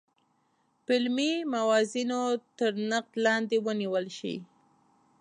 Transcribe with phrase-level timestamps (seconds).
[0.85, 2.21] په علمي موازینو
[2.57, 4.35] تر نقد لاندې ونیول شي.